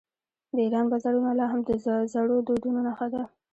د 0.55 0.57
ایران 0.65 0.85
بازارونه 0.91 1.31
لا 1.39 1.45
هم 1.51 1.61
د 1.67 1.69
زړو 2.13 2.35
دودونو 2.47 2.79
نښه 2.87 3.07
ده. 3.13 3.21